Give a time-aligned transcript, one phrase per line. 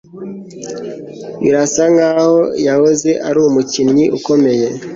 [1.41, 2.35] Birasa nkaho
[2.67, 4.67] yahoze ari umukinnyi ukomeye